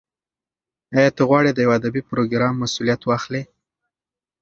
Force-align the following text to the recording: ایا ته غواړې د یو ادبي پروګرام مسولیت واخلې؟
ایا 0.95 1.09
ته 1.15 1.21
غواړې 1.29 1.51
د 1.53 1.59
یو 1.65 1.71
ادبي 1.77 2.01
پروګرام 2.09 2.53
مسولیت 2.63 3.01
واخلې؟ 3.05 3.41